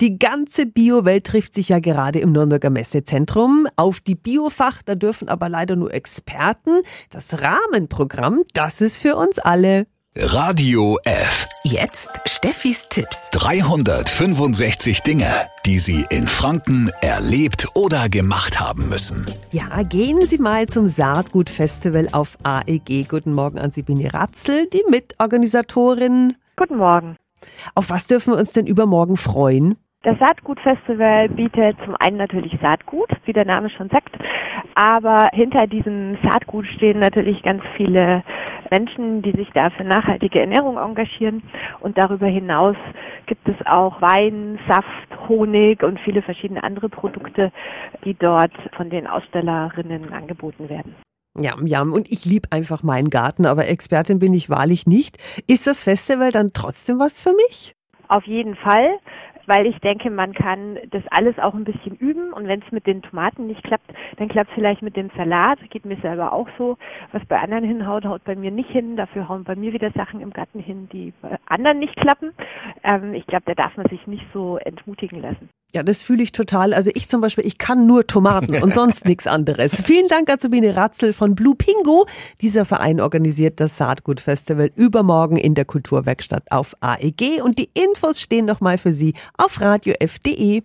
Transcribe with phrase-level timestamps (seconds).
[0.00, 3.68] Die ganze Bio-Welt trifft sich ja gerade im Nürnberger Messezentrum.
[3.76, 6.80] Auf die Biofach, da dürfen aber leider nur Experten.
[7.10, 9.86] Das Rahmenprogramm, das ist für uns alle.
[10.16, 11.46] Radio F.
[11.62, 13.30] Jetzt Steffis Tipps.
[13.30, 15.30] 365 Dinge,
[15.64, 19.24] die Sie in Franken erlebt oder gemacht haben müssen.
[19.52, 23.08] Ja, gehen Sie mal zum Saatgutfestival auf AEG.
[23.08, 26.34] Guten Morgen an Sabine Ratzel, die Mitorganisatorin.
[26.56, 27.16] Guten Morgen.
[27.74, 29.76] Auf was dürfen wir uns denn übermorgen freuen?
[30.04, 34.14] Das Saatgutfestival bietet zum einen natürlich Saatgut, wie der Name schon sagt,
[34.74, 38.22] aber hinter diesem Saatgut stehen natürlich ganz viele
[38.70, 41.42] Menschen, die sich da für nachhaltige Ernährung engagieren
[41.80, 42.76] und darüber hinaus
[43.24, 47.50] gibt es auch Wein, Saft, Honig und viele verschiedene andere Produkte,
[48.04, 50.96] die dort von den Ausstellerinnen angeboten werden.
[51.40, 55.16] Ja, ja, und ich liebe einfach meinen Garten, aber Expertin bin ich wahrlich nicht.
[55.48, 57.74] Ist das Festival dann trotzdem was für mich?
[58.08, 58.98] Auf jeden Fall
[59.46, 62.86] weil ich denke, man kann das alles auch ein bisschen üben und wenn es mit
[62.86, 66.48] den Tomaten nicht klappt, dann klappt es vielleicht mit dem Salat, geht mir selber auch
[66.58, 66.76] so.
[67.12, 70.20] Was bei anderen hinhaut, haut bei mir nicht hin, dafür hauen bei mir wieder Sachen
[70.20, 72.32] im Garten hin, die bei anderen nicht klappen.
[72.84, 75.48] Ähm, ich glaube, da darf man sich nicht so entmutigen lassen.
[75.74, 76.72] Ja, das fühle ich total.
[76.72, 79.82] Also ich zum Beispiel, ich kann nur Tomaten und sonst nichts anderes.
[79.82, 82.06] Vielen Dank an Sabine Ratzel von Blue Pingo.
[82.42, 88.44] Dieser Verein organisiert das Saatgutfestival übermorgen in der Kulturwerkstatt auf AEG und die Infos stehen
[88.44, 90.62] nochmal für Sie auf radiof.de.